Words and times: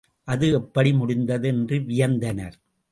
அது 0.23 0.51
எப்படி 0.51 0.93
முடிந்தது? 0.93 1.47
என்று 1.47 1.77
வியந்தனர். 1.77 2.57